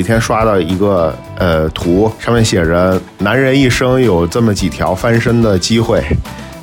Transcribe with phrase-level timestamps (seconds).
[0.00, 6.02] 有一天刷到一个呃图，上面写着“男人一生有这么几条翻身的机会”，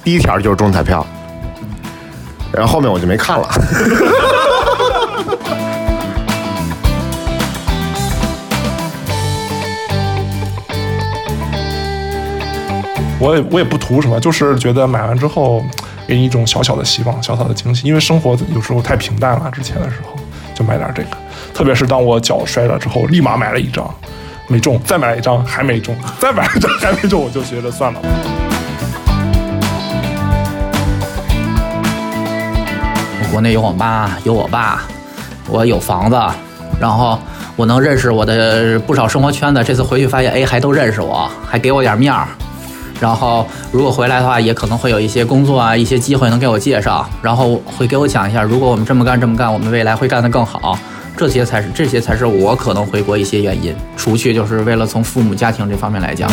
[0.03, 1.05] 第一条就是中彩票，
[2.51, 3.47] 然后后面我就没看了。
[13.19, 15.63] 我也我也不图什么，就是觉得买完之后
[16.07, 17.87] 给你一种小小的希望，小小的惊喜。
[17.87, 20.17] 因为生活有时候太平淡了，之前的时候
[20.55, 21.09] 就买点这个。
[21.57, 23.91] 特别是当我脚摔了之后，立马买了一张，
[24.47, 27.99] 没中，再买一张还没中， 再买一张还没中，我就觉得算了。
[33.31, 34.83] 国内有我妈，有我爸，
[35.49, 36.15] 我有房子，
[36.79, 37.17] 然后
[37.55, 39.63] 我能认识我的不少生活圈子。
[39.63, 42.27] 这次回去发现，哎，还都认识我，还给我点面儿。
[42.99, 50.77] 然后如果回来的话，也可能会有一些工作啊，一些机会能给我介绍，然后会给我讲一下，如果我们这么干这么干，我们未来会干得更好。
[51.17, 56.29] 这些才是这些才是我可能回国一些原因，除去就是为了从父母家庭这方面来讲。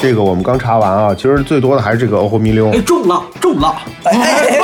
[0.00, 2.70] 这个我们刚查完啊，其实最多的还是这个 OPPO Mini 六。
[2.70, 3.76] 哎，中了，中了！
[4.04, 4.58] 哎，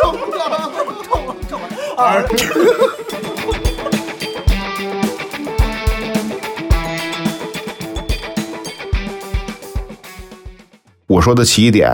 [0.00, 0.70] 中了，
[1.10, 1.66] 中了，中了！
[1.98, 2.24] 二。
[11.24, 11.90] 说的奇异点，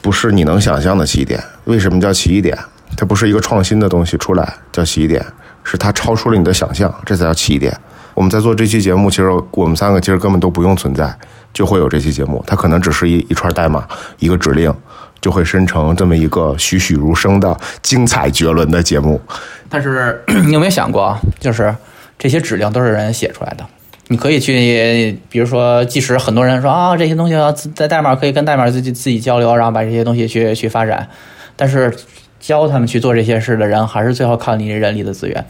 [0.00, 1.38] 不是你能想象的奇异点。
[1.64, 2.56] 为什么叫奇异点？
[2.96, 5.22] 它不是一个创新的东西出来叫奇异点，
[5.62, 7.76] 是它超出了你的想象，这才叫奇异点。
[8.14, 11.14] 我们在做这期节目，其实我们三个其实根本都不用存在，
[11.52, 12.42] 就会有这期节目。
[12.46, 13.86] 它可能只是一一串代码，
[14.18, 14.74] 一个指令，
[15.20, 19.20] 就会生成这么一个栩栩如生的精彩绝伦的节目。
[19.68, 21.76] 但是 你有没有想过，就是
[22.18, 23.66] 这些指令都是人写出来的？
[24.08, 27.34] 你可以去，比如说，即使很多人说啊，这些东西
[27.74, 31.08] 在代码可以跟代码自己自己交流，然后把这些东西去去发展，
[31.56, 31.90] 但是
[32.38, 35.42] 教他们去做这些事的人，还是最后靠你人力的资源。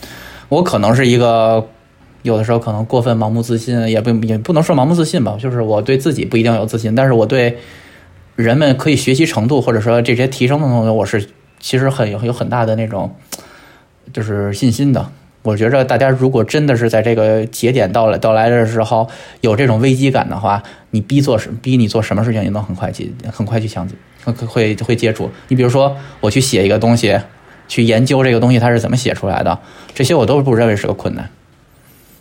[0.48, 1.66] 我可能是一个
[2.22, 7.58] 有的时候可能过分盲目自信，也不也不能说盲目自信吧，就是我对自己不一定有自信，但是我对
[8.36, 11.28] 人们可以学习程度或者说这些提升的东西，我是
[11.58, 13.12] 其实很有有很大的那种
[14.12, 15.10] 就是信心的。
[15.44, 19.08] 我觉着大家如果真的是在这个节点到来到来的时候
[19.42, 23.86] 有这种危机感的话，你逼做什逼你做什么事情，你能很快去很快去想
[24.24, 25.30] 会会接触。
[25.48, 27.20] 你比如说我去写一个东西，
[27.68, 29.60] 去研究这个东西它是怎么写出来的，
[29.94, 31.28] 这些我都不认为是个困难，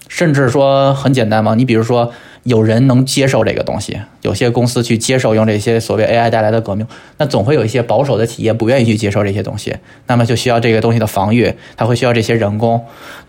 [0.09, 1.55] 甚至说很简单嘛。
[1.55, 2.13] 你比如说。
[2.43, 6.85] 有人能接受这个东西，有些公司去接受用这些所谓 AI 带来的革命，
[7.17, 9.73] 那总会有一些保守的企业不愿意去接受这些东西，
[10.07, 12.79] 那么就需要这个东西的防御，它会需要这些人工。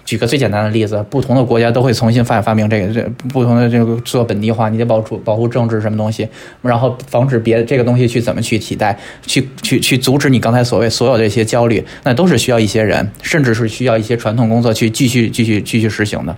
[0.05, 3.03] 举个最简单的例子，不同的国家都会重新发发明这个这
[3.33, 6.29] 不同的这个做本地化，你得保住保护政治什么东西，
[6.61, 16.37] 然后防止别的这个东西去怎么去替代，去去去阻止你刚才所谓所有这些焦虑，那都是需要一些人，甚至是需要一些传统工作去继续继续继续实行的。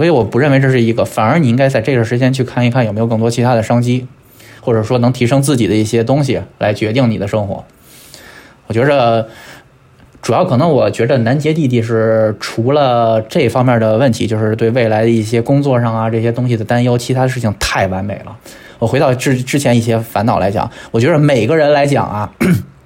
[0.00, 4.06] 所以我不认为这是一个，反而你应该在这个时间去看一看有没有更多其他的商机，
[4.62, 7.66] 或者说能提升自己的一些东西来决定你的生活。
[8.66, 9.28] 我觉着
[10.22, 18.38] 主要可能，我觉着南杰弟弟是除了这方面的问题，就是对未来的一些工作上啊这些东西的担忧，其他事情太完美了。
[18.78, 22.32] 我回到之之前一些烦恼来讲，我觉得每个人来讲啊，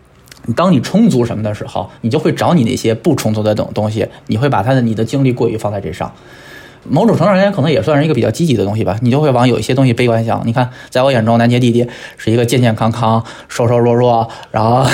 [0.56, 6.12] 当你充足什么的时候，你就会找你那些不充足的东东西，你会把他的你的精力过于放在这上。
[6.88, 8.98] 某种程度上讲，可能也算是一个比较积极的东西吧。
[9.02, 10.42] 你就会往有一些东西悲观想。
[10.44, 11.86] 你看，在我眼中，南杰弟弟
[12.16, 14.86] 是一个健健康康、瘦瘦弱弱，然后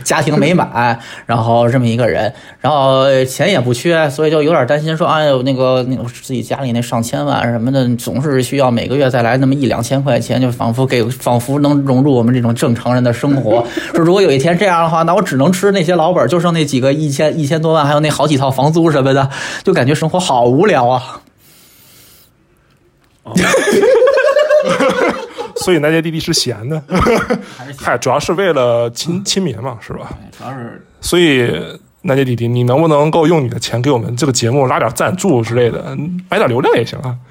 [0.04, 13.64] 家庭美满，然后这么一个人，然后钱也不缺，所以就有点担心说，哎呦，那个那个自己家里那上千万什么的，总是需要每个月再来那么一两千块钱，就仿佛给仿佛能融入我们这种正常人的生活。
[13.94, 19.30] 说如果有一天这样的话，那我只能吃那些老本，就剩那几个一千一千多万，还有那好几套房租什么的，
[19.62, 20.84] 就感觉生活好无聊。
[20.84, 21.02] 哇，
[25.64, 26.82] 所以南杰弟弟是闲的，
[27.76, 30.10] 嗨，主要是为了亲亲民嘛，是吧？
[30.36, 31.52] 主要是，所以
[32.02, 35.96] 南杰弟弟，你能不能够用你的钱给我们这个节目拉点赞助之类的，
[36.30, 37.14] 买点流量也行啊。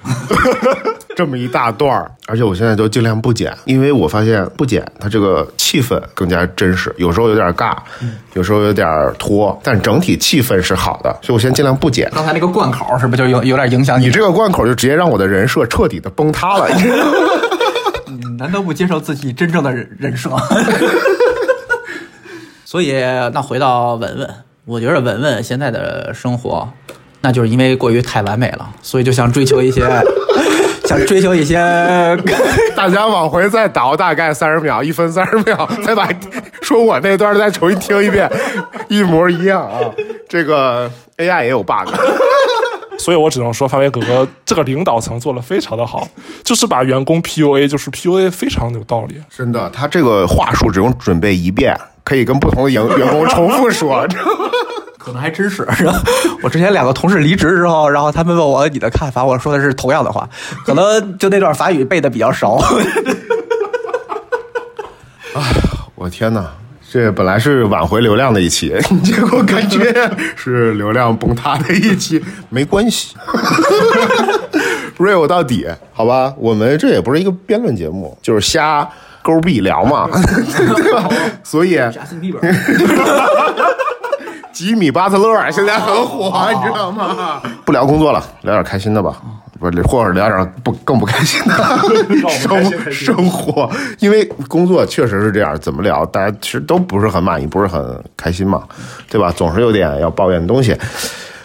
[1.15, 6.93] 这么一大段儿，而且我现在都尽量不剪，因为我发现不剪，它这个气氛更加真实。
[6.97, 7.75] 有时候有点尬，
[8.35, 8.87] 有时候有点
[9.17, 12.09] 拖，但整体气氛是好的，所以我先尽量不剪。
[12.13, 14.11] 刚才那个贯口是不是就有有点影响你你？
[14.11, 16.69] 这个贯口就直接让我的人设彻底的崩塌了。
[18.09, 20.29] 你难道不接受自己真正的人设？
[22.65, 22.93] 所以，
[23.33, 24.29] 那回到文文，
[24.65, 26.69] 我觉得文文现在的生活，
[27.21, 29.87] 那就是因为过于太完美了，所以就想追求一些。
[30.85, 31.53] 想追求一些
[32.75, 36.09] 大家往回再倒大概三十秒，一分三十秒，再把
[36.63, 38.27] 说我那段再重新听一遍，
[38.87, 39.79] 一模一样啊。
[40.27, 41.87] 这个 AI 也有 bug。
[42.99, 46.07] 所以我只能说，范伟哥哥这个领导层做的非常的好，
[46.43, 49.15] 就是把员工 PUA，就是 PUA 非常有道理。
[49.35, 54.05] 真的，他这个话术只用准备一遍，可以跟不同的员员工重复说。
[54.99, 55.63] 可能还真是。
[55.79, 55.99] 然后
[56.43, 60.29] 我之前两个同事离职之后，然后他们问我你的看法，我说的是同样的话，
[60.65, 62.61] 可能就那段法语背的比较熟。
[65.33, 65.41] 哎
[65.95, 66.51] 我天哪！
[66.91, 69.93] 这本来是挽回流量的一期， 结果感觉
[70.35, 72.19] 是流量崩塌的一期。
[72.49, 73.15] 没关系
[74.97, 76.33] ，real 到底，好吧？
[76.37, 78.89] 我们这也不是一个辩论节目，就是瞎
[79.21, 81.07] 勾逼聊嘛， 对吧？
[81.43, 81.77] 所以，
[84.59, 87.41] 吉米巴特勒现在很火，你知道吗？
[87.63, 89.15] 不聊工作了，聊点开心的吧。
[89.57, 91.55] 不是，或者聊点不更不开心的
[92.29, 98.63] 生生活，因为工作确实是这样，怎么聊，大家其实都不是很满意，不是很开心嘛，
[99.09, 99.31] 对吧？
[99.33, 100.77] 总是有点要抱怨的东西，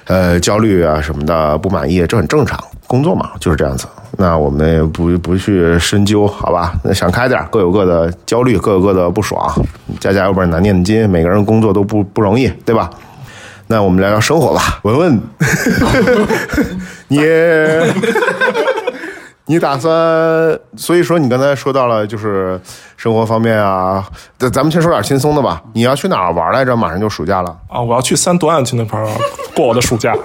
[0.07, 3.87] 呃，焦虑啊什么的，不满意，这很正常，工作嘛就是这样子。
[4.17, 6.73] 那我们也不不去深究，好吧？
[6.85, 9.53] 那想开点，各有各的焦虑，各有各的不爽，
[9.99, 12.89] 家家有本难念的经，每个人工作都不不容易，对吧？
[13.67, 15.21] 那我们聊聊生活吧，文文，
[17.09, 17.19] 你
[19.47, 19.93] 你打算？
[20.77, 22.59] 所以说你刚才说到了，就是
[22.97, 24.03] 生活方面啊，
[24.39, 25.63] 咱咱们先说点轻松的吧。
[25.75, 26.75] 你要去哪儿玩来着？
[26.75, 27.81] 马上就暑假了啊！
[27.81, 29.07] 我要去三端去那块儿
[29.55, 30.17] 过我的暑假。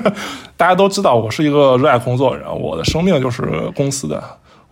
[0.56, 3.42] 大家都知道，我是一个热爱工作的人，我的生命就是
[3.76, 4.22] 公司的。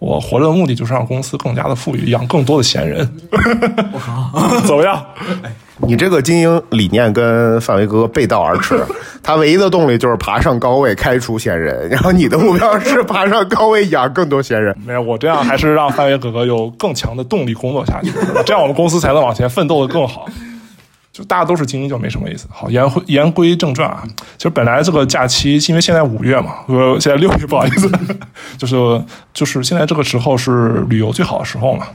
[0.01, 3.09] 我活着的目的就是让公司更加的富裕，养更多的闲人。
[3.93, 5.01] 我靠， 怎么样？
[5.79, 8.81] 你这个经营理念跟范伟哥哥背道而驰。
[9.23, 11.89] 他唯一的动力就是爬上高位，开除闲人。
[11.89, 14.77] 然后你的目标是爬上高位，养更多闲人。
[14.85, 18.11] 没有，我这样还是让范伟哥哥有更强的动力工作下去，
[18.45, 20.27] 这样我们公司才能往前奋斗的更好。
[21.13, 22.49] 就大家都是精英就没什么意思。
[22.51, 24.03] 好，言回言归正传啊，
[24.39, 27.91] 其实本来这个假期，因为现在五月嘛，呃，现在六月不好意思，
[28.57, 29.05] 就是
[29.35, 31.87] 就是现在这个时候是旅游最好的时候嘛，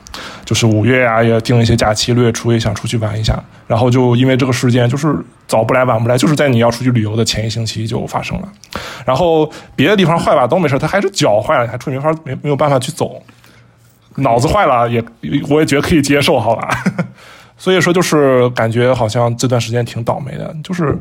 [0.46, 5.16] 就是五月呀，也定一些假期，六月初也想出去玩一下，然后就因为这个事件，就是
[5.48, 8.48] 早不来晚不来，就是在你要出去旅游的前一星期就发生了，
[9.04, 13.19] 然后别的地方坏吧都没事，他还是脚坏了，还出没法没没有办法去走，
[14.18, 15.04] 脑子坏了也
[15.50, 16.69] 我也觉得可以接受，好吧。
[17.57, 20.56] 所以说，就是感觉好像这段时间挺倒霉的。
[20.63, 20.98] 就是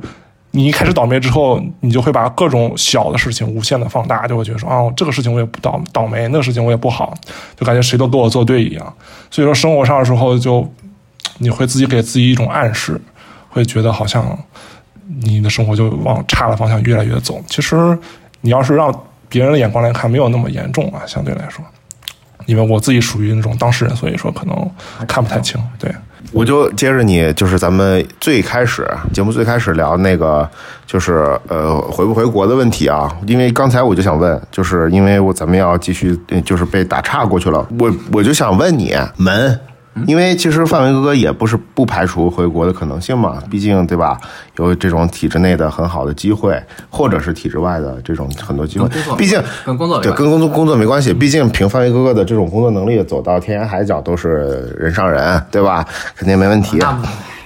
[0.52, 7.12] 你一开始倒霉之后，你就会把各种小的事情无限的放大，就会觉得说啊，这个事情我也不倒倒霉，那个事情我也不好，
[7.54, 8.94] 就感觉谁都跟我作对一样。
[9.30, 10.66] 所以说，生活上的时候，就
[11.38, 12.98] 你会自己给自己一种暗示，
[13.50, 14.38] 会觉得好像
[15.20, 17.38] 你的生活就往差的方向越来越走。
[17.46, 17.76] 其实
[18.40, 18.90] 你要是让
[19.28, 21.62] 别人的眼光来看，没有那么严重啊，相对来说，
[22.46, 24.70] 因为我自己属于那种当事人，所以说可能
[25.06, 25.94] 看不太清，对。
[26.32, 30.48] 我就接着你，就是咱们最开始节目最开始聊那个，
[30.86, 33.10] 就是呃回不回国的问题啊。
[33.26, 37.66] 因为刚才我就想问，就是因为我咱们要继续，就是被打岔过去了。
[37.78, 39.58] 我我就想问你门。
[40.06, 44.18] 因为其实范伟哥哥也不是不排除回国的可能性嘛，毕竟对吧？
[44.56, 48.88] 有这种体制内的很好的机会，或者是体制外的这种很多机会。
[49.16, 55.86] 毕竟跟工作对跟工作工作没关系，毕竟凭范伟哥哥的这种工作能力，走到天涯海角都是人上人，对吧？
[56.14, 56.78] 肯定没问题。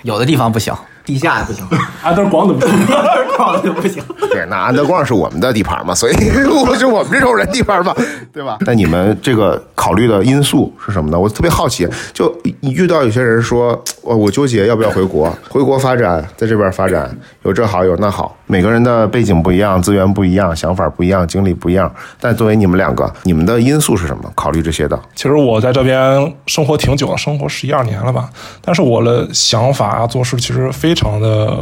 [0.02, 0.74] 有的地方不行。
[1.04, 1.64] 地下也不行，
[2.02, 2.86] 安德广怎么行，
[3.36, 4.02] 光的不行。
[4.30, 6.14] 对，那安德广是我们的地盘嘛，所以
[6.46, 7.94] 我是我们这种人地盘嘛，
[8.32, 8.58] 对吧？
[8.60, 11.18] 那你们这个考虑的因素是什么呢？
[11.18, 17.10] 我特别好奇，就遇到有些人说，我我纠结要不要回国，回国发展，在这边发展，
[17.42, 21.88] 有这好有那好，每个人的背景不一样，资源不一样，想法不一样，经历不一样。
[22.20, 24.32] 但作为你们两个，你们的因素是什么？
[24.34, 25.00] 考虑这些的？
[25.14, 28.28] 其实我在这边生活挺久了，生活十一二年了吧，
[28.60, 31.20] 但是我的想法啊，做事其实非常。
[31.20, 31.54] 的，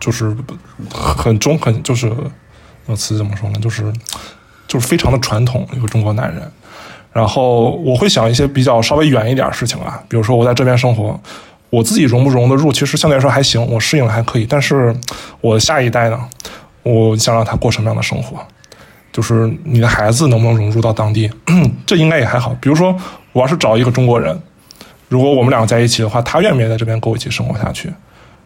[0.00, 0.34] 就是
[0.90, 2.10] 很中很就是
[2.86, 3.58] 那词怎么说呢？
[3.60, 3.92] 就是
[4.66, 6.42] 就是非常的传统一个中国男人。
[7.12, 11.20] 然后我会想一些比较稍微远一点事情啊，比如说我在这边生活，
[11.70, 12.72] 我自己融不融得入？
[12.72, 14.46] 其实相对来说还行，我适应还可以。
[14.46, 14.94] 但是
[15.40, 16.18] 我下一代呢，
[16.82, 18.38] 我想让他过什么样的生活？
[19.12, 21.30] 就是你的孩子能不能融入到当地？
[21.84, 22.54] 这应该也还好。
[22.60, 22.96] 比如说，
[23.32, 24.40] 我要是找一个中国人，
[25.08, 27.92] 如果我们两个在一起的话，他愿不愿意在这边跟我一起生活下去？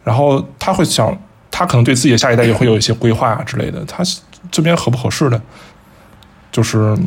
[0.03, 1.15] 然后他会想，
[1.51, 3.83] 他可能对自己的下一代也会有一些规划啊之类的。
[3.85, 4.03] 他
[4.51, 5.39] 这边合不合适的，
[6.51, 6.97] 就是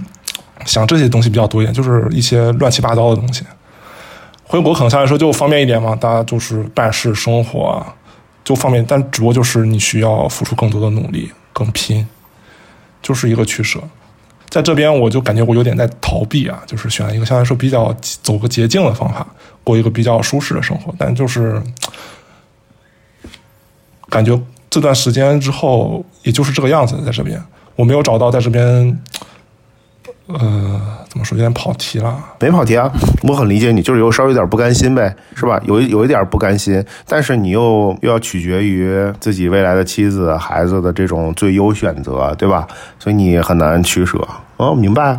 [0.64, 3.44] 想这些东西比较多一点，就是一些乱七八糟的东西。
[4.48, 7.94] 回国可能相对来说就方便一点嘛，大家就是办事生活啊，
[8.44, 8.84] 就方便。
[8.86, 12.06] 但只不过就是你需要付出更多的努力，更拼，
[13.02, 13.80] 就是一个取舍。
[14.48, 19.26] 在这边我就感觉我有点在逃避啊，就是选了一个相对来说比较走个捷径的方法，
[19.64, 21.60] 过一个比较舒适的生活，但就是
[24.08, 27.42] 感觉这段时间之后，也就是这个样子，在这边
[27.74, 29.02] 我没有找到在这边，
[30.28, 32.18] 呃，怎么说有点跑题了。
[32.40, 32.90] 没跑题啊，
[33.22, 35.60] 我很理解你，就是有稍微有点不甘心呗，是吧？
[35.64, 42.66] 有有一点不甘心，但是你又又要取决于自己未来的妻子、孩子的这种最优选择，对吧？
[42.98, 44.18] 所以你很难取舍。
[44.56, 45.16] 哦，明白。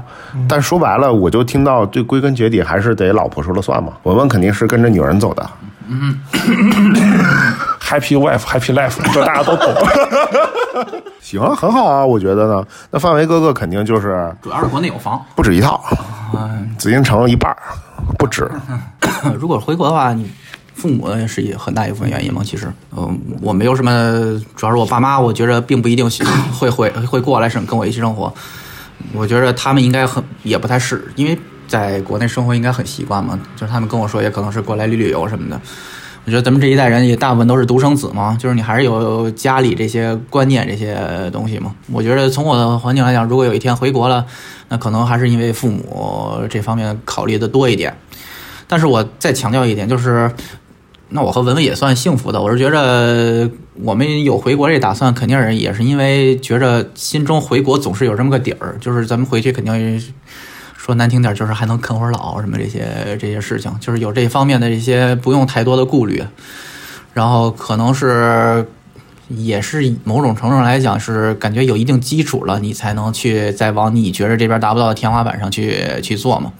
[0.49, 3.93] 但说白了，我就听到最归根结底还是得老婆说了算嘛。
[4.03, 5.49] 文文肯定是跟着女人走的，
[7.81, 9.73] Happy wife, happy life，这大家都懂。
[11.21, 12.65] 行啊，很好啊，我觉得呢。
[12.91, 15.23] 那范伟哥哥肯定就是主要是国内有房。
[15.35, 15.83] 不止一套，
[16.77, 17.55] 紫禁城一半
[18.17, 18.49] 不止。
[19.39, 20.29] 如果回国的话，你
[20.75, 22.41] 父母是也很大一部分原因嘛。
[22.43, 23.91] 其实，嗯，我没有什么，
[24.55, 26.09] 主要是我爸妈，我觉着并不一定
[26.59, 28.33] 会会会过来生跟我一起生活。
[29.13, 33.39] 我觉得他们应该很也不太是，因为在国内生活应该很习惯嘛。
[33.55, 35.59] 就是他们跟我说，也可能是过来旅旅游什么的。
[36.25, 40.97] 我觉得咱们这一代人也大部分都是独生子嘛，就是你还是有家里这些观念这些
[41.31, 41.73] 东西嘛。
[41.89, 44.25] 我觉得从我的环境来讲，如果有一天回国了，
[44.67, 47.95] 那可能还是因为父母这方面考虑的多一点。
[48.67, 50.29] 但是我再强调一点，就是
[51.07, 52.41] 那我和文文也算幸福的。
[52.41, 60.03] 我是觉着我们有回国这打算，肯定也是因为觉着心中回国总是有这么个底儿，就是咱们回去肯定
[60.87, 66.23] 说难听点，就是还能啃会儿老什么这些这些事情，就是有这方面的这些不用太多的顾虑。
[67.13, 68.65] 然后可能是
[69.27, 76.53] 也是某种程度上来讲是感觉有一定基础了，你才能去再往你觉得这边达不到的天花板上去去做嘛。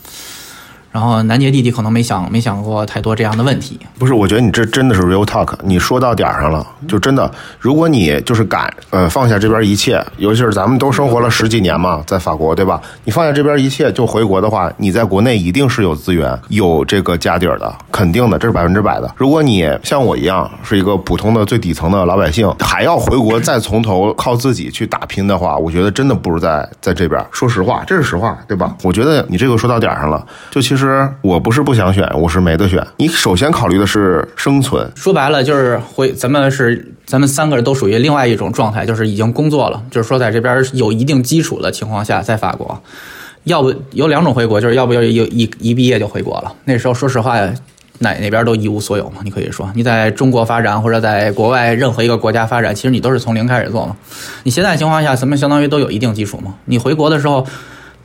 [0.97, 12.81] 然后南杰弟弟可能没想没想过太多这样的问题，不是，我觉得你这真的是 real talk，你说到点儿上了，就真的，如果你就是敢呃放下这边一切，尤其是咱们都生活了十几年嘛，在法国对吧？
[13.03, 19.07] 你放下这边一切就回国的话，你在国内一定是有资源、有这个家底儿的，肯定的，这是百分之百的。
[19.17, 27.23] 如果你像我一样是一个普通的最底层的老百姓，还要回国再从头靠自己去打拼的话，我觉得真的不如在在这边。
[27.31, 28.75] 说实话，这是实话，对吧？
[28.81, 30.86] 我觉得你这个说到点儿上了，就其实
[31.21, 32.85] 我不是不想选，我是没得选。
[32.97, 42.81] 你首先考虑的是生存，说白了就是回咱们是咱们三个人都属于另外一种状态，就是已经工作了，就是说在这边有一定基础的情况下，在法国，
[43.43, 46.53] 要不有两种回国，就是要不要有一一毕业就回国了。
[46.65, 47.37] 那时候说实话，
[47.99, 53.95] 哪哪边都一无所有嘛，你可以说你在中国发展或者在国外任何一个国家发展，其实你都是从零开始做嘛。
[54.43, 56.53] 你现在情况下，咱们相当于都有一定基础嘛。
[56.65, 57.45] 你回国的时候。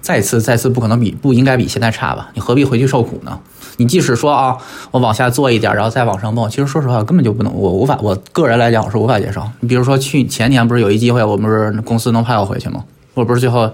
[0.03, 2.29] 再次再次不可能比不应该比现在差吧？
[2.35, 3.39] 你何必回去受苦呢？
[3.79, 4.59] 你即使说啊，
[4.91, 9.43] 我往下做一点，然后再往上蹦，其实说实话根本就不能，我无法，我个人来讲我是无法接受。
[9.61, 12.85] 你比如说去前年不是有一机会，我们不是公司能派我回去吗？
[13.15, 13.73] 我不是最后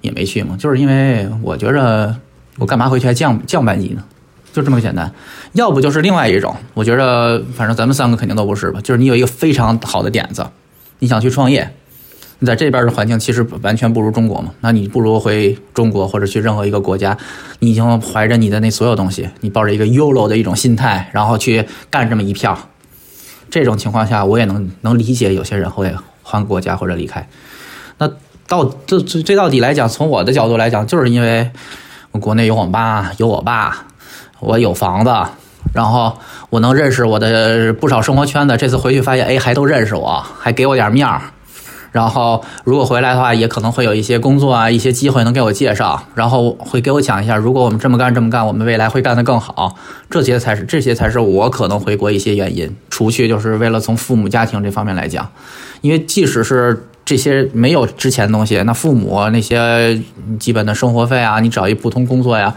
[0.00, 0.56] 也没去吗？
[0.58, 2.16] 就是因为我觉着
[2.58, 4.02] 我干嘛回去还降降半级呢？
[4.52, 5.12] 就这么简单。
[5.52, 8.80] 要不就是另外一种，我觉着反正咱们三个肯定都不是吧？
[8.82, 10.44] 就是你有一个非常好的点子，
[10.98, 11.72] 你想去创业。
[12.40, 17.16] 你在这边的环境其实完全不如中国嘛，那你不如回中国或者去任何一个国家，
[17.58, 22.58] 你已经怀着你的那所有东西，你抱着一个 YOLO 的一种心态，然后去干这么一票。
[23.50, 27.28] 这种情况下，我也能能理解有些人会换国家或者离开。
[27.98, 28.10] 那
[28.48, 31.50] 到这这这到底来讲，从我的角度来讲，就是因为
[32.12, 33.86] 我国内有我妈，有我爸，
[34.38, 35.10] 我有房子，
[35.74, 36.16] 然后
[36.48, 38.56] 我能认识我的不少生活圈子。
[38.56, 41.20] 这次回去发现，哎，还都认识我，还给我点面儿。
[41.92, 49.76] 然后，如果回来的话，也可能会有一些工作啊，一些机会能给我介绍，然后会给我讲一下，如果我们这么干这么干，我们未来会干得更好。
[50.08, 55.28] 这些才是这些才是我可能回国一些原因，除去就是为了从父母家庭这方面来讲，
[55.80, 60.00] 因为即使是这些没有之前的东西，那父母那些
[60.38, 62.54] 基本的生活费啊，你找一普通工作呀。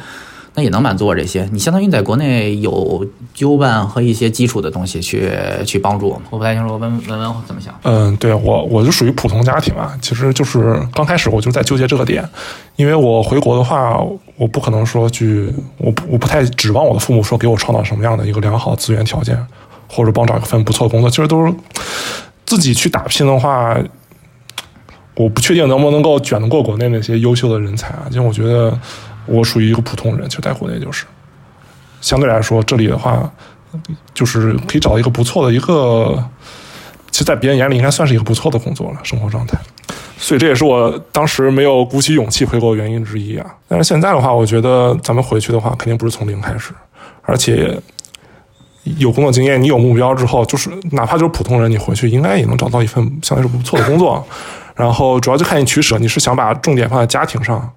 [0.56, 1.48] 那也能满足我这些。
[1.52, 5.30] 你相当于在国内有纠办和一些基础的东西去
[5.66, 6.24] 去帮助我们。
[6.30, 7.74] 我不太清楚，我问文文怎么想？
[7.84, 9.98] 嗯，对我我就属于普通家庭啊。
[10.02, 12.28] 其实就是刚开始我就在纠结这个点，
[12.76, 13.98] 因为我回国的话，
[14.38, 19.38] 我不可能说去，我不我不太指望我的父母说给我创造什么样的一个良好资源条件，
[19.88, 21.10] 或者帮找一份不错的工作。
[21.10, 21.54] 其实都是
[22.46, 23.76] 自己去打拼的话。
[25.16, 28.76] 我不确定能不能够卷得过国内那些优秀的人才啊，因为我觉得
[29.26, 31.06] 我属于一个普通人，就在国内就是
[32.02, 33.32] 相对来说，这里的话
[34.14, 36.24] 就是可以找到一个不错的一个，
[37.12, 39.58] 其实，在别人眼里应该算是一个不错的工作了，生活状态。
[40.18, 43.46] 所以这也是我当时没有鼓起勇气回国的原因之一啊。
[43.68, 46.74] 但是现在的话，我觉得咱们回去的话，肯定不是从零开始，
[47.24, 47.78] 而且
[48.98, 54.26] 有工作经验，你有目标之后，就是哪怕就是普通人，你回去应该也能找到一份相对是不错的工作。
[54.76, 57.70] 然后主要就看你取舍，你是想把重点放在家庭上，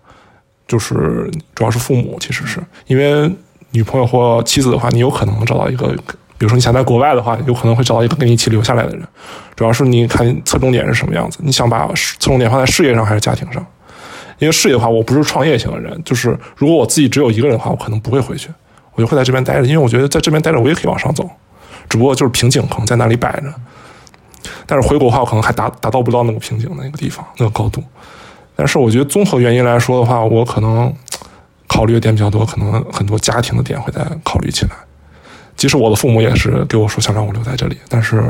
[0.66, 3.30] 就是主要是父母，其实是因为
[3.70, 5.88] 女朋友或妻子的话，你有可能能找到一个，
[6.38, 9.06] 比如说你想在国外的话，有可能会找到一个跟你一起留下来的人。
[9.54, 13.64] 主要是你看侧重点是什么样子，你想把侧重点放在事业上还是家庭上？
[14.38, 18.50] 因为事业的话，我不是创业型的人，就是如果我自己只有一个人的话，我可能不会回去，
[18.94, 21.28] 我就会在这边待着，因为我觉得在这边待着我也可以往上走，
[21.88, 23.52] 只不过就是瓶颈可能在那里摆着。
[24.66, 27.82] 但是回国的话，我可能还达达到不到那个瓶颈的那个地方那个高度。
[28.56, 30.92] 但是我觉得综合原因来说的话，我可能
[31.68, 34.72] 考虑的点比较多，可能很多家庭的点会再考虑起来。
[35.56, 38.22] 即使我的父母也是给我说想让我留在这里，但是，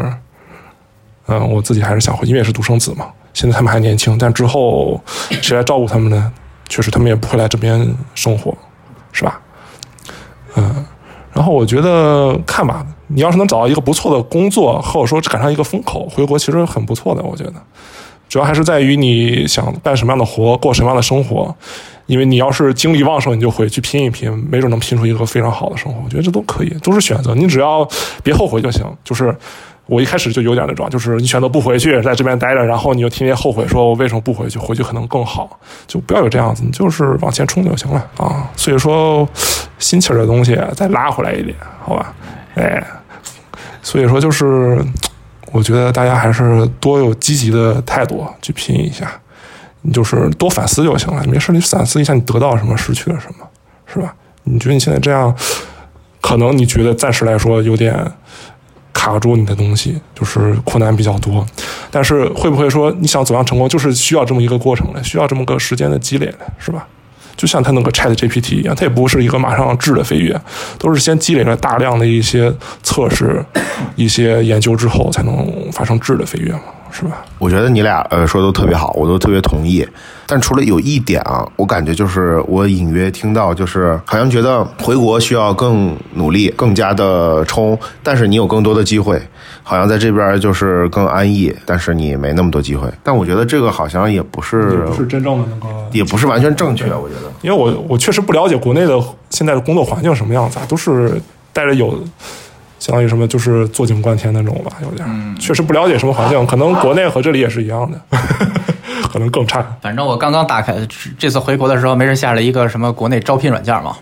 [1.27, 3.07] 嗯，我自己还是想回，因为也是独生子嘛。
[3.35, 5.01] 现在他们还年轻，但之后
[5.43, 6.33] 谁来照顾他们呢？
[6.69, 8.57] 确实，他们也不会来这边生活，
[9.13, 9.41] 是吧？
[10.57, 10.85] 嗯。
[11.33, 17.23] 然后我觉得看吧，你要是能找到一个不错的工作，或者说赶上一个风口，回国其实很不错的。
[17.23, 17.53] 我觉得，
[18.29, 21.55] 主要还是在于你想干什么样的活，过什么样的生活。
[22.07, 26.01] 因为你要是精力旺盛，你就回去拼一拼，没准能拼出一个非常好的生活。
[26.05, 27.87] 我觉得这都可以，都是选择，你只要
[28.23, 28.85] 别后悔就行。
[29.05, 29.35] 就是。
[29.89, 34.59] 我一开始就有点那种，就是你选择不回去，在这边待着，然后你又天天后悔，说我为什么不回去？
[34.59, 35.49] 回去可能更好，
[35.87, 38.51] 就不要有这样子，你就是往前冲就行了啊。
[38.57, 39.29] 所以说，
[39.79, 41.55] 心气儿的东西再拉回来一点，
[41.85, 42.13] 好吧？
[42.57, 42.85] 哎，
[43.81, 44.85] 所以说就是，
[45.57, 49.11] 我觉得大家还是多有积极的态度去拼一下，
[49.83, 51.25] 你就是多反思就行了。
[51.25, 53.47] 没事，你反思一下你得到什么，失去了什么，
[53.87, 54.15] 是吧？
[54.45, 55.35] 你觉得你现在这样，
[56.21, 58.13] 可能你觉得暂时来说有点。
[58.99, 61.47] 卡住你的东西就是困难比较多，
[61.91, 66.89] 但是会不会说你想走向成功，就是需要这么一个过程嘞，需要这么个时间的积累嘞，是吧？
[67.37, 70.41] 就像它那个 Chat GPT 一样，它也不是一个马上质的飞跃，
[70.79, 72.53] 都是先积累了大量的一些
[72.83, 73.45] 测试、
[73.95, 76.61] 一些研究之后，才能发生质的飞跃嘛，
[76.97, 77.23] 是吧？
[77.39, 79.87] 我觉得你俩呃说的都特别好，我都特别同意。
[80.27, 89.21] 但除了有一点啊，我感觉就是我隐约听到，就是好像觉得回国需要更努力、更加的冲，但是你有更多的机会，
[89.63, 92.89] 好像在这边就是更安逸，但是你没那么多机会。
[93.03, 96.87] 但我觉得这个好像也不是不是真正的那个，也不是完全正确。
[96.87, 98.99] 我觉得，因为我我确实不了解国内的
[99.31, 101.21] 现在的工作环境什么样子，都是
[101.53, 102.03] 带着有
[102.87, 108.01] 相当于什么，就是坐井观天那种吧，有点确实不了解什么环境， 可能国内和这里也是一样的。
[109.11, 109.65] 可能更差。
[109.81, 110.75] 反正我刚刚打开
[111.19, 113.97] 这次回国的时候，没人下了一个什么国内招聘软件嘛。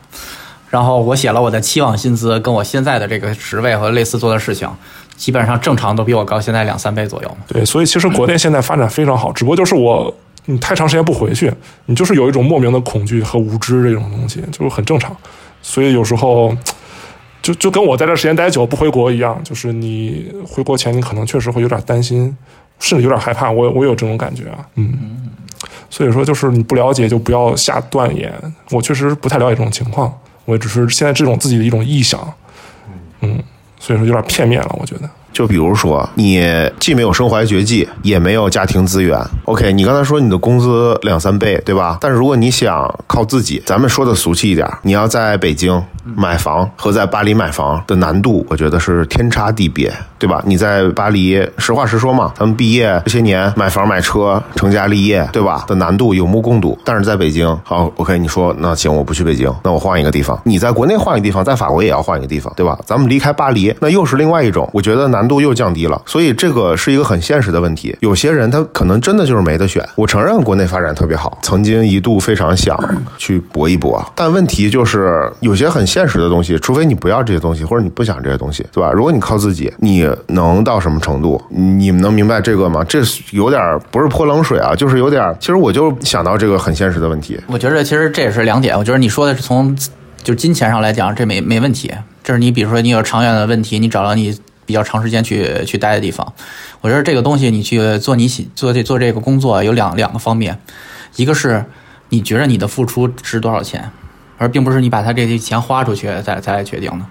[0.68, 4.68] 然后我写了我的期望薪资，跟我现在的这个职位和类似做的事情，
[5.16, 7.37] 基本上正常都比我高，现在两三倍左右。
[7.47, 10.12] 对，所以其实国内现在发展非常好，只不过就是我
[10.47, 11.53] 你太长时间不回去，
[11.87, 15.16] 你就是有一种莫名的恐惧和无知这种东西，就是很正常。
[15.62, 16.53] 所以有时候
[17.44, 22.37] 就就跟我在这时间待久不回国一样，就是你回国前你可能确实会有点担心。
[22.80, 25.30] 甚至有点害怕，我我有这种感觉啊，嗯，
[25.88, 28.35] 所以说就是你不了解就不要下断言，
[28.72, 30.12] 我确实不太了解这种情况，
[30.44, 32.20] 我只是现在这种自己的一种臆想，
[33.20, 33.40] 嗯，
[33.78, 35.09] 所以说有点片面了，我觉得。
[35.35, 36.40] 就比如说，你
[36.79, 39.20] 既没有身怀绝技，也没有家庭资源。
[39.47, 41.99] OK，你刚才说你的工资两三倍，对吧？
[42.01, 50.40] 但是如果你想靠自己，咱们说的俗气一点，你要在北京买房和在巴黎买房的难度，我觉得是天差地别，对吧？
[50.47, 55.64] 你在巴黎，实话实说嘛，咱们毕业这些年买房买车成家立业，对吧？
[55.66, 56.79] 的难度有目共睹。
[56.85, 60.40] 但是在北京，好，OK，你说那行，我不去北京，那我换一个地方。
[60.44, 62.79] 你在国内换一个地方，在法国也要换一个地方，对吧？
[62.87, 65.24] 咱们离开巴黎，那又是另外一种，我觉得难。
[65.25, 67.97] 难度又降低了，所以这个是一个很现实的问题。
[68.01, 69.83] 有些人他可能真的就是没得选。
[69.95, 72.79] 我承认国内发展特别好，曾经一度非常想
[73.17, 78.93] 去搏一搏，但问题就是有些很现实的东西，除非你不要这些东西，或者你不想这些东西，对吧？
[78.93, 81.43] 如果你靠自己，你能到什么程度？
[81.49, 82.85] 你们能明白这个吗？
[82.87, 85.35] 这有点不是泼冷水啊，就是有点。
[85.41, 87.41] 其实我就想到这个很现实的问题。
[87.47, 88.77] 我觉得其实这也是两点。
[88.77, 89.75] 我觉得你说的是从
[90.23, 91.91] 就金钱上来讲，这没没问题。
[92.23, 94.39] 这是你比如说你有长远的问题，你找到你。
[94.66, 96.33] 比较长时间去去待的地方，
[96.81, 100.59] 我觉得这个东西你去做你喜做这做这个工作有两两个方面，
[101.16, 101.64] 一个是
[102.09, 103.90] 你觉着你的付出值多少钱，
[104.38, 107.05] 而并不是你把他这些钱花出去再再来决定的。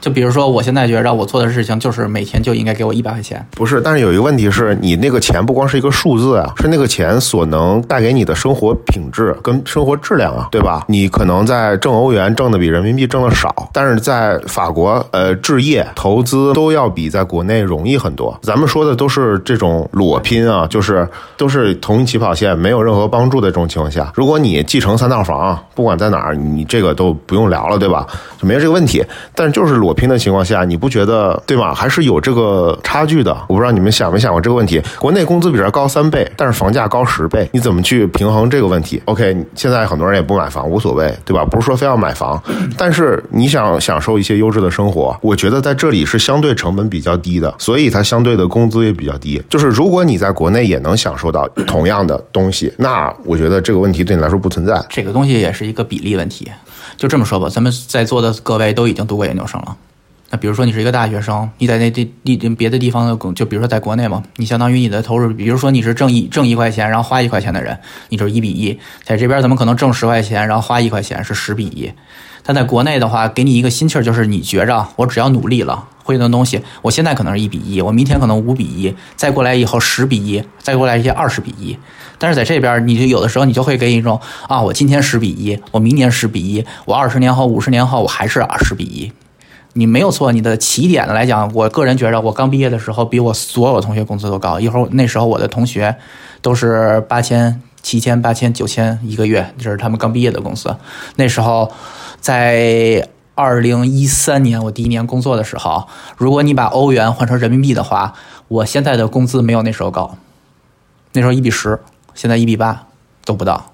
[0.00, 3.46] 就比如说，我现在觉得我做的事情就是每天就应该给我一百块钱。
[3.50, 10.84] 不是，但是有一个问题是你那个钱不光是一个数字啊，是那个钱所能带给你的生活品质跟生活质量啊，对吧？
[10.88, 18.34] 你可能在挣欧元挣的比人民币挣的少，但是在法国，呃，置业投资都要比在国内容易很多。
[18.42, 28.06] 咱们说的都是这种裸拼啊，就是都是同一起跑线，没有任何帮助的这种情况下，如果你继承三套房，不管在哪儿，你这个都不用聊了，对吧？
[28.40, 29.04] 就没有这个问题。
[29.34, 29.89] 但是就是裸。
[29.90, 31.74] 裸拼的情况下，你不觉得对吗？
[31.74, 33.36] 还是有这个差距的。
[33.48, 34.80] 我不知道你们想没想过这个问题？
[35.00, 41.44] 国内工资比这高三倍，但是房价高十倍，你怎么去平衡这个问题？OK，现在很多人也不买房，无所谓，对吧？
[41.44, 42.40] 不是说非要买房，
[42.76, 49.42] 但是你想享受一些优质的生活，我觉得在这里是相对成本比较低的，所以它相对的工资也比较低。
[49.48, 54.80] 就是如果你在国内也能享受到同样的东西，那我觉得这个问题对你来说不存在。
[54.88, 56.48] 这个东西也是一个比例问题。
[57.00, 59.74] 就这么说吧，咱们在座的各位都已经读过研究生了。
[60.28, 67.78] 那比如说你是一个大学生，你在那地地别的地方的工，就比如说在国内嘛，你相当于你的投入，比如说你是挣一挣一块钱，然后花一块钱的人，
[68.10, 68.78] 你就是一比一。
[69.02, 71.90] 在这边咱们可能挣十块钱，然后花一块钱，是十比一。
[72.42, 81.78] 但在国内的话，给你一个心气儿，就是你觉着我只要努力了，会的东西，我现在可能是一比一，我明天可能五比一，再过来以后十比一，再过来一些二十比一。
[82.20, 89.10] 但是在这边，你就有的时候你就会给一种啊，我今天十比一，我明年十比一，我二十年后、五十年后我还是二十比一。
[89.72, 94.60] 你没有错，你的起点来讲，我个人觉着，我刚毕业的时候比我所有同学工资都高。
[94.60, 95.96] 一会儿那时候我的同学
[96.42, 100.76] 都是八千、七千、八千、九千一个月，这是他们刚毕业的工资。
[101.16, 101.72] 那时候
[102.20, 105.86] 在二零一三年我第一年工作的时候，
[106.18, 108.12] 如果你把欧元换成人民币的话，
[108.48, 110.16] 我现在的工资没有那时候高。
[111.12, 111.78] 那时候一比十，
[112.14, 112.86] 现在一比八
[113.24, 113.66] 都不到。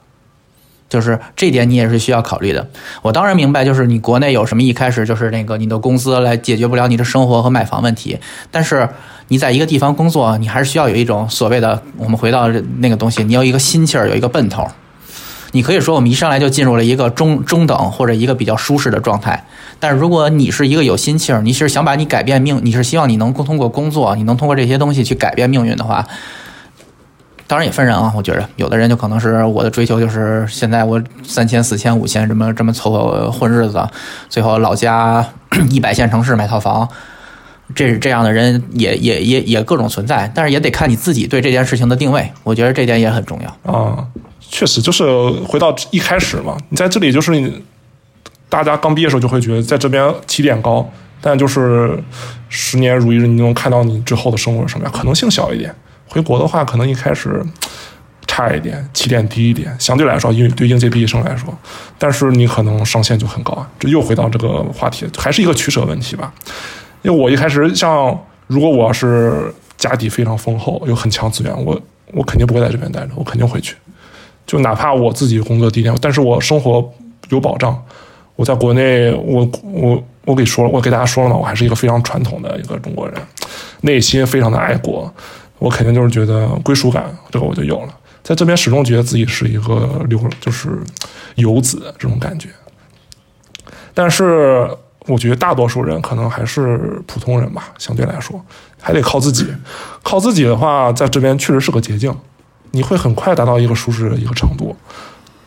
[0.89, 2.69] 就是这点你也是需要考虑的。
[3.03, 8.17] 我当然明白，就是你国内有什么一开始就是那个你的工资来解决不了你的生活和买房问题，
[8.53, 8.89] 但是
[9.27, 14.65] 你在一个地方工作，你还是需要有一种所谓的我们回到那个东西，你有一个心气儿，有一个奔头。
[15.51, 19.45] 你可以说我们一上来就进入了一个中中等或者一个比较舒适的状态，
[19.81, 26.07] 但是如果你是一个有心气儿，你是想把你改变命，你是希望你能通过工作，你能通过这些东西去改变命运的话。
[27.47, 33.87] 当然也分人啊，我觉着有的人就可能是我的追求就是现在我三千四千五千这么这么凑合混日子，
[34.29, 35.25] 最后老家
[35.71, 36.89] 一百线城市买套房，
[37.75, 44.05] 这是这样的人也也也也各种存在，但是也得看你自己对这件事情的定位，我觉得这点也很重要啊。
[44.49, 45.05] 确实，就是
[45.47, 47.53] 回到一开始嘛，你在这里就是
[48.49, 50.89] 大家刚毕业的时候就会觉得在这边起点高，
[51.21, 51.97] 但就是
[52.49, 55.75] 十年如一日，你能看到你之后的生活是什么样，可能性小一点。
[56.09, 57.45] 回国的话，可能一开始
[58.27, 61.53] 差一点，起点低一点，相对来说，因为对应届毕业生来说，
[61.99, 63.69] 但是你可能上限就很高啊。
[63.79, 66.33] 这又回到这个话题，还是一个取舍问题吧。
[67.03, 71.81] 因为我一开始像，如果我是家底非常丰厚，有很强资源，我
[72.13, 73.77] 我肯定不会在这边待着，我肯定回去。
[74.47, 76.93] 就哪怕我自己工作地点，但是我生活
[77.31, 77.81] 有保障。
[78.37, 83.15] 我在国内，我我我给说了，我给大家说了嘛，我还是一个非常传统的一个中国人，
[83.81, 85.11] 内心非常的爱国。
[85.59, 87.89] 我肯定就是觉得归属感，这个我就有了。
[88.23, 90.71] 在这边始终觉得自己是一个流，就是
[91.37, 92.49] 游子这种感觉。
[93.95, 94.69] 但是
[95.07, 98.45] 我觉得大多数人可能还是普通人吧，相对来说
[98.81, 99.47] 还得靠自己。
[100.03, 102.15] 靠自己的话，在这边确实是个捷径，
[102.73, 104.77] 你会很快达到一个舒适的一个程度。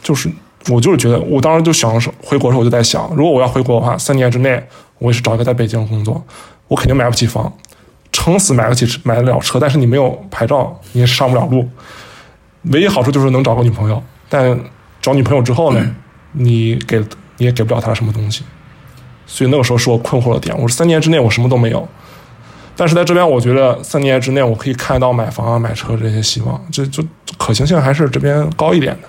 [0.01, 0.31] 就是
[0.69, 1.91] 我就是觉得，我当时就想
[2.23, 4.65] 回国的时候，我就在想，如果我要回国的话，三年之内
[4.97, 6.23] 我也是找一个在北京工作，
[6.69, 7.53] 我肯定买不起房。
[8.11, 11.67] 撑死买得起买得了车，但是你没有牌照，你也上不了路。
[12.71, 14.59] 唯一好处就是能找个女朋友，但
[15.01, 15.95] 找女朋友之后呢，
[16.33, 16.99] 你给
[17.37, 18.43] 你也给不了她什么东西。
[19.25, 20.53] 所以那个时候是我困惑的点。
[20.55, 21.87] 我说三年之内我什么都没有，
[22.75, 27.03] 但是在这边我觉得三年之内我可以看到买房啊、买车这些希望，这就
[27.37, 29.07] 可行性还是这边高一点的。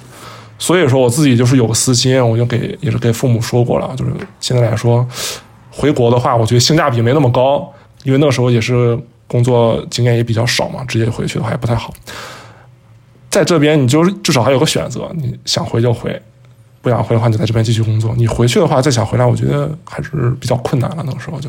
[0.58, 5.06] 所以说我自己就是有个私心，我就给也是给父母说过了，就是现在来说
[5.70, 7.66] 回国的话，我觉得性价比没那么高。
[8.04, 11.92] 因为那个时候也是工作经验也比较少嘛，直接回去的话也不太好。
[13.28, 16.20] 在这边，你就至少还有个选择，你想回就回，
[16.82, 18.12] 不想回的话，你就在这边继续工作。
[18.16, 21.04] 你回去的话，再想回来，我觉得还是比较困难了。
[21.06, 21.48] 那个时候就，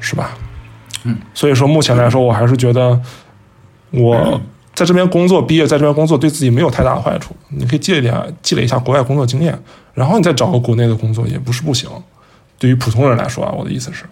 [0.00, 0.36] 是吧？
[1.04, 1.16] 嗯。
[1.32, 3.00] 所以说，目前来说，我还是觉得
[3.92, 4.40] 我
[4.74, 7.36] 在这边工作，毕业在这边工作，对自己没有太大的坏处。
[7.50, 9.56] 你可以积累点，积累一下国外工作经验，
[9.92, 11.88] 然后你再找个国内的工作，也不是不行。
[12.58, 14.04] 对于普通人来说啊，我的意思是。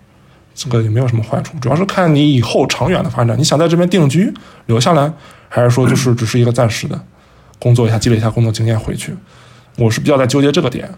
[0.55, 3.39] 这个也没有什么坏处，主要是看你以后长远的发展。
[3.39, 4.33] 你想在这边定居
[4.67, 5.13] 留下来，
[5.49, 7.01] 还是说就是只是一个暂时的
[7.59, 9.15] 工作一下，积累一下工作经验回去？
[9.79, 10.91] 我是比较在纠结这个点。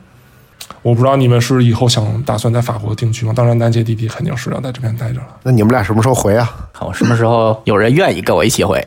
[0.83, 3.33] 我不知道你们是以后想打算在法国定居吗？
[3.35, 5.27] 当然，南杰弟弟肯定是要在这边待着了。
[5.43, 6.51] 那你们俩什么时候回啊？
[6.73, 8.83] 看我什么时候有人愿意跟我一起回。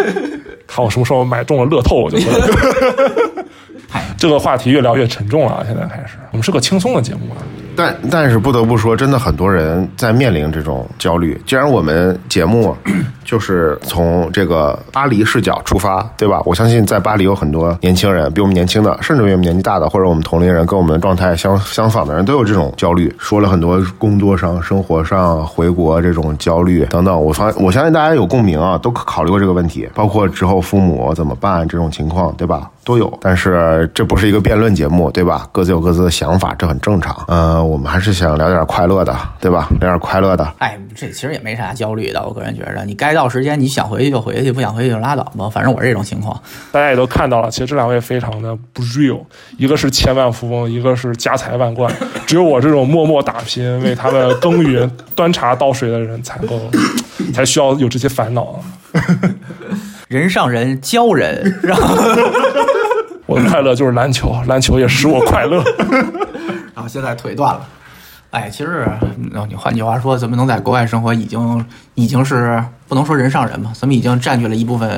[0.66, 2.24] 看我什么时候买中了乐透，我就回。
[4.18, 6.16] 这个话题越聊越沉重了，现在开始。
[6.32, 7.38] 我们是个轻松的节目啊。
[7.76, 11.40] 但但是不得不说，真的很多人在面临这种焦虑。
[11.46, 12.74] 既然我们节目
[13.24, 16.40] 就是从这个巴黎视角出发，对吧？
[16.44, 23.14] 我相信在巴黎有很多年轻人，比我们年轻的，甚至比我们年纪大的，或者我们同龄人，跟我们状态相相仿的人，都有这种焦虑。
[23.18, 27.20] 说了很多工作上、生活上、回国这种焦虑等等。
[27.20, 32.70] 我发我相信大家有共鸣啊，都考虑过这个问题，包括之后父母怎么办这种情况，对吧？
[32.86, 33.12] 都有。
[33.20, 35.46] 但是这不是一个辩论节目，对吧？
[35.50, 37.14] 各自有各自的想法，这很正常。
[37.26, 39.68] 呃，我们还是想聊点快乐的，对吧？
[39.80, 40.54] 聊点快乐的。
[40.58, 45.50] 哎，这其实也没啥焦虑的，我个人觉得，你该到时间你想回去就回去，不想回去就拉倒吧。
[45.50, 46.40] 反正我是这种情况。
[46.70, 49.20] 大家也都看到了，其实这两位非常的不 real，
[49.58, 51.92] 一个是千万富翁，一个是家财万贯，
[52.24, 56.60] 只有我这种默默打拼为他们耕耘、端茶倒水的人才够，
[57.34, 58.60] 才需要有这些烦恼。
[60.08, 61.96] 人上人教人，然后
[63.44, 65.62] 快乐就是篮球，篮球也使我快乐。
[66.74, 67.66] 然后现在腿断了。
[68.30, 68.86] 哎，其实，
[69.48, 74.90] 你换句话说，咱们能在国外生活，已经已经是不能说人上人吧，咱们已经占据了一部分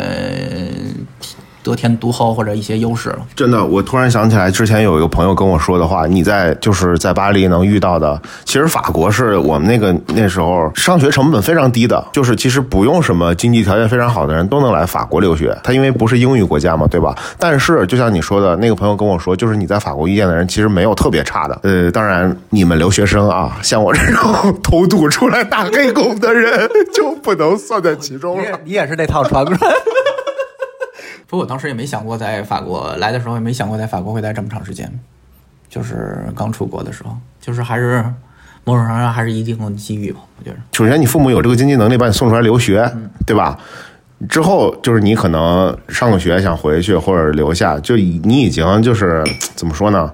[1.68, 3.18] 得天独厚或者一些优势了。
[3.36, 17.14] 真的，我突然想起来，之前有一个朋友跟我说的话，你在就是在巴黎能遇到的，其实法国是我们那个那时候上学成本非常低的，就是其实不用什么经济条件非常好的人都能来法国留学，他因为不是英语国家嘛，对吧？
[17.38, 21.58] 但是就像你说的，那个朋友跟我说，就是你在法国遇见的人其实没有特别差的。
[21.62, 28.58] 呃，当然你们留学生啊，像我这种偷渡出来打黑工的人就不能算在其中了。
[28.64, 29.60] 你也是那套传过来。
[31.28, 34.90] 不过我当时也没想过在法国来的时候，也没想过在法国会待这么长时间。
[35.68, 38.02] 就是刚出国的时候，就是还是
[38.64, 40.20] 某种程度上还是一定的机遇吧。
[40.38, 42.90] 我觉得，首先你父母有这个经济能力把你送出来留学，
[43.26, 43.58] 对吧？
[44.30, 49.22] 之后就是你可能上个学想回去或者留下，就你已经就是
[49.54, 50.10] 怎么说呢？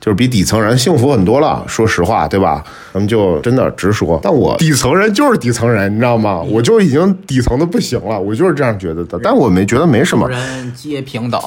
[0.00, 1.64] 就是比底层人幸福很多了。
[1.66, 2.62] 说实话，对吧？
[2.92, 4.18] 咱们就真的直说。
[4.22, 6.40] 但我底层人就是底层人，你知道吗？
[6.40, 9.18] 我就已经底层的不行了，我就是这样觉得的。
[9.22, 11.40] 但我没觉得没什么，人皆平等。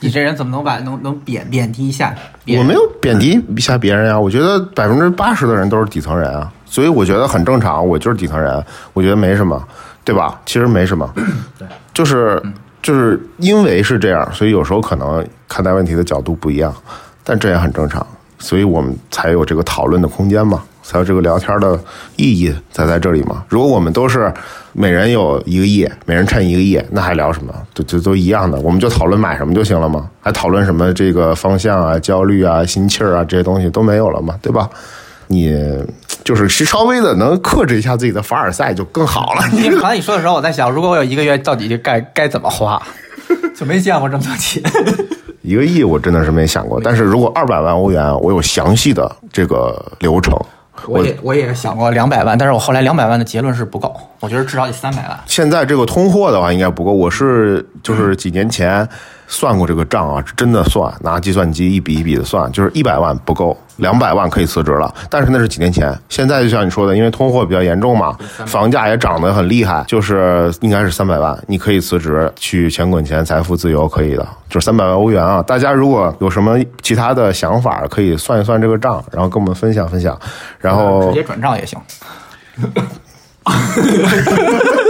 [0.00, 2.14] 你这人怎么能把能能贬贬低一下？
[2.58, 4.18] 我没有贬低一下别人啊。
[4.18, 7.86] 我觉得百分之八十的人都是底层人啊，所以我觉得很正常。
[7.86, 9.62] 我就是底层人，我觉得没什么，
[10.04, 10.40] 对吧？
[10.46, 11.08] 其实没什么，
[11.58, 12.42] 对，就是
[12.82, 16.74] 就是因为是这样，所以有时候可能看待问题的角度不一样，
[17.24, 18.06] 但这也很正常，
[18.38, 21.78] 所以我们才有这个讨论的空间嘛，才有这个聊天的
[22.16, 23.44] 意义才在这里嘛。
[23.48, 24.32] 如果我们都是
[24.72, 27.52] 每人有一个亿，每人趁一个亿，那还聊什么？
[27.74, 34.68] 都就都一样的，我们就讨论买什么就行了嘛，还讨论什么这个方向啊、焦虑啊、心气儿啊这些东西都没有了嘛，对吧？
[35.32, 35.56] 你
[36.24, 39.42] 就是稍微的能克制一下自己的凡尔赛就更好了。
[39.54, 42.82] 你刚才你说的时候，我在想，如果我有一个月，到底该该怎么花？
[43.54, 44.60] 就没见过这么多钱。
[45.42, 50.38] 一个亿我真的是没想过，但是如果二百万欧元，我有详细的这个流程。
[50.86, 55.20] 我也我也想过两百万，但是我后来两百万的结论是不够，我觉得至少得三百万。
[55.26, 58.88] 现在这个通货的话应该不够，我是就是几年前
[59.32, 64.92] 算过这个账啊，是真的算，拿计算机一笔一笔的算，就是一百万不够，两百万可以辞职了。
[65.08, 68.12] 但是那是几年前，现在就像你说的，因为通货比较严重嘛，
[68.44, 75.40] 房价也涨得很厉害，就是应该是三百万，你可以辞职去钱滚钱，财富自由可以的，就是三百万欧元啊。
[75.40, 80.18] 大家如果有什么其他的想法，可以算一算这个账，然后跟我们分享分享，
[80.58, 81.78] 然后直接转账也行。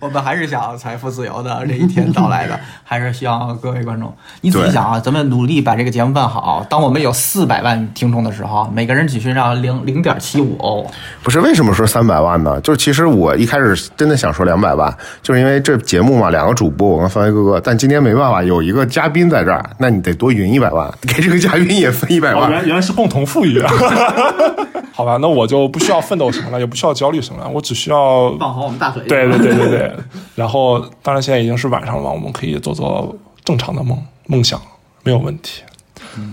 [0.00, 6.66] 我们还是想财富自由的这一天到来的，还是希望各位观众，你仔细想啊，咱们努力把这个节目办好。
[6.70, 10.90] 当我们有四百万听众的时候，每个人只需要零零点七五欧。
[11.22, 12.58] 不是为什么说三百万呢？
[12.62, 14.90] 就是其实我一开始真的想说两百万，
[15.22, 22.50] 就是因为这节目嘛，两个主播我跟范伟哥哥，但今天没办法，有一个嘉宾在这儿，那你得多匀一百万， 给这个嘉宾也分一百哦，万。
[22.50, 23.70] 原原来是共同富裕啊！
[25.00, 29.02] 好吧，那我就不需要奋斗什么了，也不需要焦虑什么了，我只需要放好我们大腿。
[29.08, 29.92] 对对对对对。
[30.36, 34.60] 然后，当然现在已经是晚上了嘛，我们可以做做正常的梦梦想，
[35.02, 35.62] 没有问题。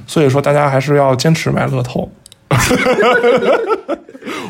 [0.06, 2.10] 所以说，大家还是要坚持买乐透。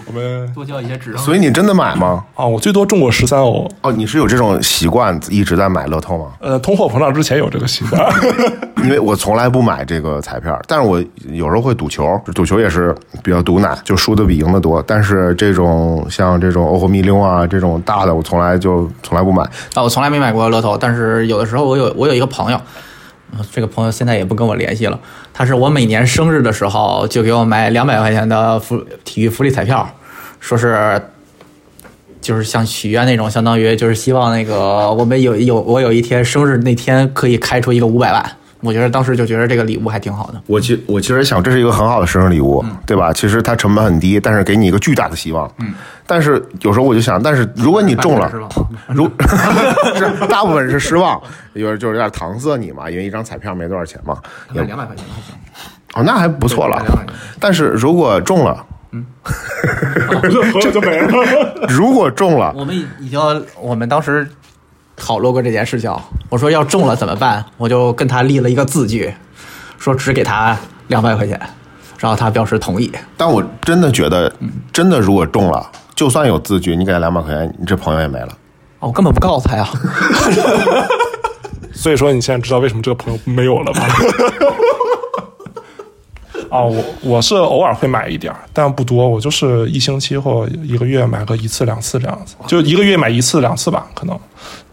[0.06, 1.22] 我们多交一些智商。
[1.24, 2.24] 所以你真的买吗？
[2.36, 3.70] 啊，我最多中过十三欧。
[3.82, 6.26] 哦，你是有这种习惯一直在买乐透吗？
[6.40, 8.02] 呃，通货膨胀之前有这个习惯。
[8.84, 14.82] 因为我从来不买这个彩票，但是我有时候会赌球，赌球也是比较赌奶，就输的比赢的多。
[14.86, 19.44] 但是这种像这种欧和米溜啊这种大的，我从来就从来不买。
[19.74, 22.64] 啊，我从来没买过乐透，但是有的时候我有我有一个朋友，呃
[23.52, 25.00] 这个朋友现在也不跟我联系了。
[25.34, 29.88] 他是我每年生日的时候就给我买两百块钱的福体育福利彩票，
[30.40, 31.02] 说是
[32.20, 40.42] 就是像许愿那种，相当于就是希望那个我们有有我有一天生日那天可以开出一个五百万，我觉得当时就觉得这个礼物还挺好的。
[40.48, 43.14] 我其我其实想，这是一个很好的生日礼物，对吧？
[43.14, 45.50] 其实它成本很低，但是给你一个巨大的希望。
[45.60, 45.74] 嗯。
[46.06, 48.32] 但是有时候我就想，但是如果你中了
[48.88, 49.06] 如
[49.96, 51.22] 是大部分是失望，
[51.54, 54.18] 有人就是有点搪塞你嘛，因为一张彩票没多少钱嘛。
[54.54, 55.36] 也两百块钱还行。
[55.94, 57.14] 哦，那还不错了对200块钱。
[57.40, 58.66] 但是如果中了，
[60.62, 61.68] 这就没了。
[61.68, 63.20] 如果中了，我们已经，
[63.60, 64.28] 我们当时
[64.98, 65.90] 讨论过这件事情。
[66.28, 67.46] 我说要中了怎么办？
[67.56, 69.14] 我就跟他立了一个字据，
[69.78, 70.58] 说只给他
[70.88, 71.40] 两百块钱，
[71.98, 72.92] 然后他表示同意。
[73.16, 74.30] 但我真的觉得，
[74.74, 78.28] 真的如果中了，就算有字据，你给他两百块钱，你这朋友也没了。
[78.80, 79.66] 哦，我根本不告诉他呀。
[81.74, 83.86] 所以说你现在知道为什么这个朋友没有了吗？
[86.50, 89.08] 啊，我我是偶尔会买一点儿，但不多。
[89.08, 94.20] 我就是一星期或一个月买个一次两次这样子，就一个月买一次两次吧，可能。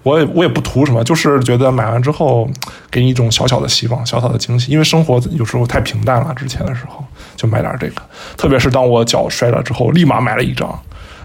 [0.05, 2.49] 我也我也不图什么，就是觉得买完之后
[2.91, 4.71] 给你一种小小的希望，小小的惊喜。
[4.71, 7.95] 因为生活有时候太平淡了，之前的时候就买点这个。
[8.37, 10.79] 特别是当我脚摔了之后，立马买了一张，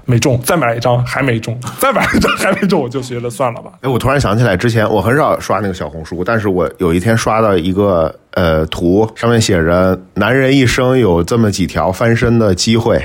[0.06, 3.72] 没中，再买了一张还没中， 再买了一张还没中，我就觉得算了吧。
[3.82, 12.98] 哎，我突然想起来，之前我很少刷那个小红书，但是我有一天刷到一个呃图，上面写着“男人一生有这么几条翻身的机会”，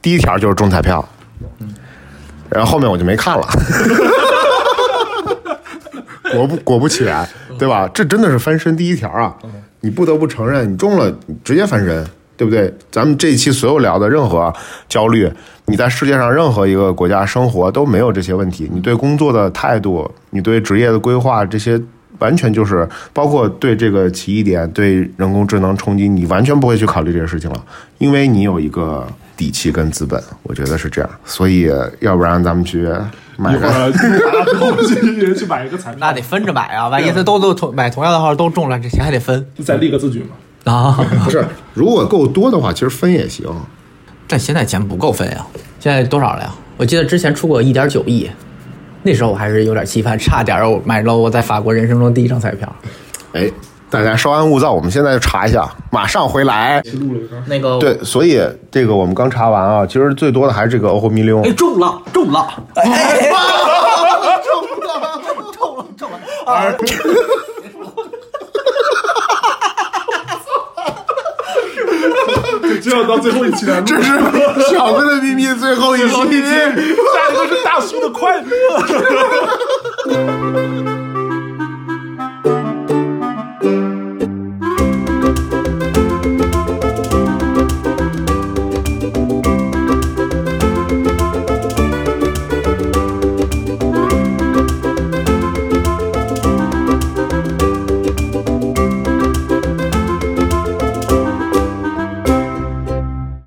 [0.00, 1.04] 第一条就是中彩票，
[2.48, 3.44] 然后后面我就没看了。
[6.32, 7.88] 果不果不其然，对吧？
[7.92, 9.34] 这真的是翻身第一条啊！
[9.80, 12.04] 你不得不承认，你中了，你直接翻身，
[12.36, 12.72] 对不对？
[12.90, 14.52] 咱们这一期所有聊的任何
[14.88, 15.30] 焦虑，
[15.66, 18.68] 你在世界上任何一个国家生活都没有这些问题。
[18.72, 21.80] 你对工作的态度，你对职业的规划，这些
[22.18, 27.64] 完全就是包括对这个奇异点、对人工智能冲击，你完全不会去考虑这些事情了，
[27.98, 31.08] 因为你有一个底气跟资本，我觉得是这样。
[31.24, 32.88] 所以，要不然咱们去
[33.38, 33.58] 买个。
[33.58, 40.72] 一会儿拿之后去 去买一个彩票，那得分着买啊，万一他都都同买同样的号都中了，这钱还得分就再立个字据嘛。
[40.72, 40.92] 啊。
[41.24, 43.46] 不是，如果够多的话，其实分也行。
[44.26, 45.46] 但现在钱不够分呀，
[45.80, 46.54] 现在多少了呀？
[46.76, 48.28] 我记得之前出过一点九亿，
[49.02, 52.70] 那时候我还是有点期盼，差点儿我买了我在法国人生中第一张彩票。
[53.32, 53.50] 哎，
[53.90, 56.82] 大家稍安勿躁，我们现在就查一下，马上回来。
[57.00, 58.38] 录了一张，那个对，所以
[58.70, 61.52] 这个我们刚查完啊，其实最多的还是这个欧货米利翁哎，。
[61.52, 63.30] 中了，中了，哎，
[64.44, 65.22] 中了，
[65.52, 66.74] 中了，中了，啊！
[72.80, 73.86] 只有到最后一期才录。
[73.86, 74.08] 这是
[74.70, 76.08] 小哥的秘密最后一期。
[76.08, 76.22] 下
[77.30, 78.48] 一个是大叔的快乐。